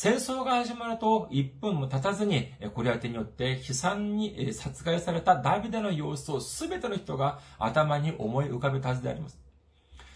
[0.01, 9.41] 戦争が始まると1分も経たずに、コリアテによって悲惨に殺害されたダビデの様子を全ての人が頭に思い浮かべたはずであります。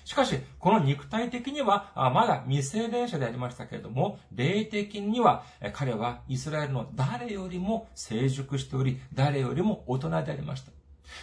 [0.05, 10.71] しかし、この肉体的には、まだ未成年者でありましたけれども、霊的には、彼はイスラエルの誰よりも成熟しており、誰よりも大人でありました。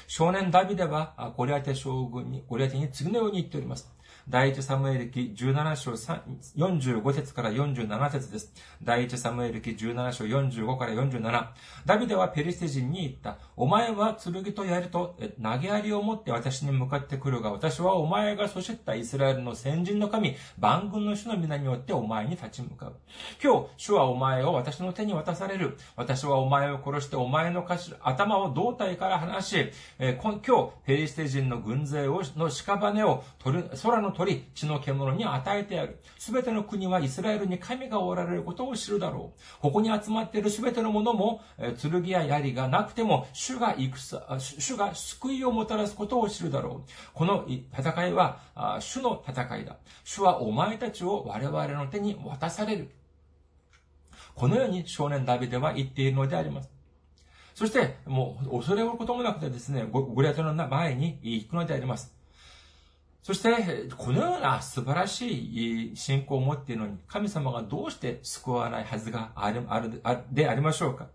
[0.08, 3.90] 少年ダビデは、ゴリアテ将軍に、ゴリアテに次のように言っております。
[4.28, 8.54] 第一サムエル記17章45節から47節です。
[8.84, 11.48] 第一サムエル記17章45から47。
[11.86, 13.38] ダビデはペリステ人に言った。
[13.56, 22.96] お前は剣と槍と投げ槍を持って私に向かってくるが、私はお前がそしったイスラエルの先人の神、万軍の主の皆によってお前に立ち向かう。
[23.44, 25.78] 今日、主はお前を私の手に渡される。
[25.96, 27.66] 私はお前を殺してお前の
[28.02, 36.02] 頭を胴体から離し、え今日、ペリステ人の軍勢をの屍を取る空の鳥、血の獣に与えてやる。
[36.18, 39.62] すべての国はイスラエルに神がおられることを知るだろう。
[39.62, 41.40] ここに集まっているすべてのものも、
[41.82, 46.90] 剣や槍がなくても、主が戦、主が救いをもたらすことを知るだろう。
[47.14, 48.42] この戦いは、
[48.82, 49.78] 主の戦いだ。
[50.04, 52.92] 主はお前たちを我々の手に渡される。
[54.36, 56.70] このように少年ダビデは言っているのであります。
[57.56, 62.19] そして、もう恐れることもなくてですね、ゴリアテの前に行くのであります。
[63.22, 63.50] そして、
[63.98, 70.02] このような素晴らしい信仰を持っているのに、神様がどうして救わないはずがある、ある、
[70.32, 71.08] でありましょうか？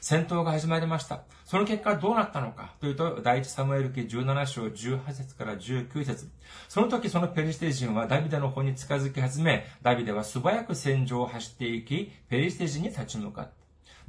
[0.00, 1.24] 戦闘が始まりました。
[1.44, 2.74] その結果どうなったのか？
[2.80, 6.30] というと、第一サムエル記17章18節から19節
[6.68, 13.59] その時そのペリシテ人はダビデの方に近づき始め、ダビデは素早く戦場を走っていき、ペリシテ人に立ち向かった。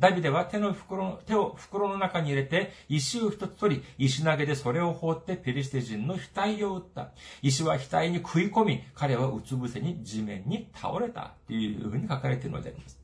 [0.02, 7.12] ダビデは手の袋手を袋の中に入れて、石を一つ取り、石投げでそれを放ってペリシテ人の額を打った。
[7.43, 11.36] 石は額に食い込み、彼はうつ伏せに地面に倒れた。
[11.45, 12.99] というふうに書かれているのであります。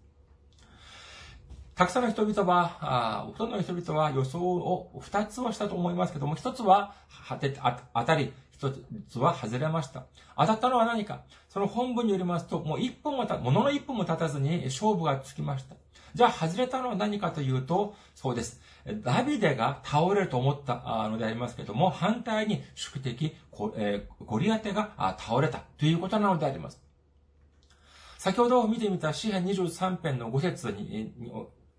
[1.75, 6.95] たくさんの人々は、あほとんどの人々は予想を二つはしたと思いますけども、一つは
[7.29, 7.55] 当て
[7.93, 8.71] 当たり、一
[9.09, 10.05] つは外れました。
[10.35, 15.75] 当たったのは何かその本文によりますと、もう一分もた、ものの一分も経たずに勝負がつきました。
[16.15, 18.59] じゃあ外れたのは何かというと、そうです。
[19.03, 26.81] ダビデが倒れると思ったのでありますけども、反対に宿敵、ゴリアテが倒れたということなのであります。
[28.17, 31.13] 先ほど見てみた詩篇23編の5節に、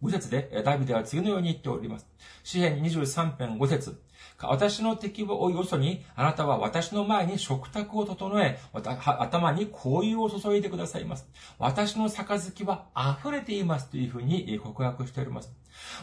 [0.03, 2.07] 5節でダビデは次のように言っております。
[2.45, 4.01] 詩篇23編5節
[4.41, 11.29] 私の敵をよそに、あなたは私の前に食卓を整え、頭に香油を注いでくださいます。
[11.59, 12.87] 私の杯は
[13.21, 15.53] 溢れていますというふうに告白しております。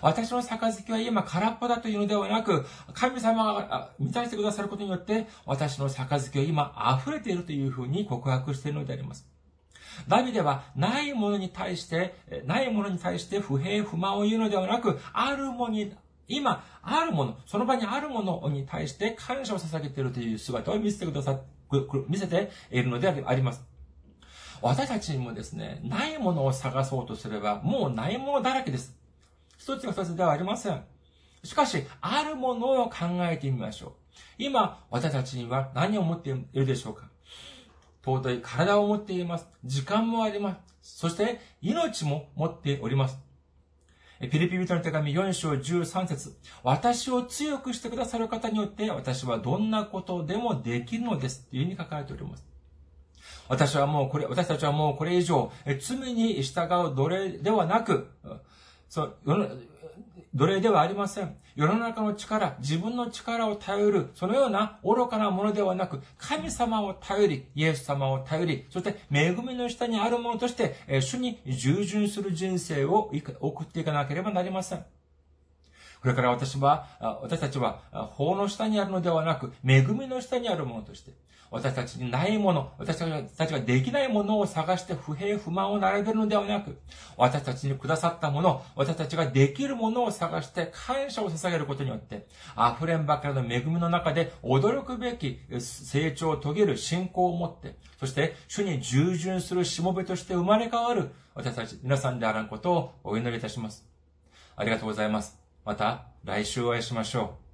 [0.01, 9.34] 私の杯は今空っぽだというのではなく、神様が満たしてくださることによって、私の杯は今溢れているというふうに告白しているのであります。
[10.07, 12.15] ダビデはないものに対して、
[12.45, 15.93] ないものに対して不平不満を言うのではなく、あるものに
[16.27, 21.39] 今、あるもの、その場にあるものに対して感謝を捧げているという姿を見せてくださ、
[22.07, 23.63] 見せているのであります。
[24.61, 28.95] 私たちにもですね、ないものを探そうとすれば、もうないものだらけです。
[29.57, 30.83] 一つや二つではありません。
[31.43, 33.91] しかし、あるものを考えてみましょう。
[34.39, 37.09] 今、私たちには何を持っているでしょうか？
[38.05, 39.47] 尊い体を持っています。
[39.63, 40.99] 時間もあります。
[40.99, 43.17] そして、命も持っております。
[44.19, 51.45] ピリピ人の手紙4章13節私を強くしてくださる方によって私はどんなことでもできるのです。
[51.47, 52.45] というふうに書かれております。
[53.47, 58.07] 私はもうこれ、私たちはもうこれ以上、罪に従う奴隷ではなく、
[58.89, 59.17] そう、
[60.35, 61.33] 奴隷ではありません。
[61.55, 74.79] 世の中の力、自分の力を頼る、そのような愚かなものではなく、神様を頼り、イエス様を頼り、そして恵みの下にあるものとして、主に従順する人生を送っていかなければなりません。
[76.01, 77.79] これから私は、私たちは
[78.11, 81.11] 法の下にあるのではなく、恵みの下にあるものとして、
[81.55, 82.97] 私たちにないもの、私
[83.37, 86.77] たちができないものを探して不平不満を並べるのではなく、
[87.15, 92.27] 私たちにくださったもの、私たちができるものを探して感謝を捧げることによって、
[92.77, 103.87] 溢れんばかりの恵みの中で驚くべき成長を遂げる信仰を持って、そして主に従順するしもべとして生まれ変わる私たち皆さんであらんことをお祈りいたします。
[104.57, 105.39] ありがとうございます。
[105.63, 107.44] また来週お会いしましょう。